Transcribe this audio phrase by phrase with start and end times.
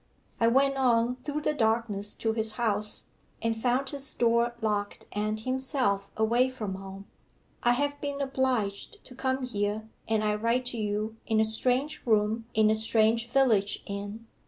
[0.39, 3.03] I went on through the darkness to his house,
[3.39, 7.05] and found his door locked and himself away from home.
[7.61, 12.01] I have been obliged to come here, and I write to you in a strange
[12.07, 14.25] room in a strange village inn!